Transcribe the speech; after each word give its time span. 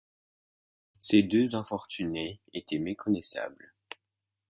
Ces 0.97 1.21
deux 1.21 1.53
infortunés 1.53 2.41
étaient 2.53 2.79
méconnaissables. 2.79 3.75